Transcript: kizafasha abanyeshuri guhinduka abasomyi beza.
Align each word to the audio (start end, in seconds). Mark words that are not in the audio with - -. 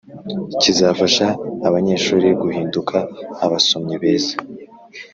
kizafasha 0.61 1.25
abanyeshuri 1.67 2.27
guhinduka 2.41 2.97
abasomyi 3.45 3.95
beza. 4.01 4.35